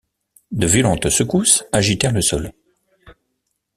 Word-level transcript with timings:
De 0.49 0.65
violentes 0.65 1.09
secousses 1.11 1.63
agitèrent 1.71 2.11
le 2.11 2.21
sol. 2.23 2.53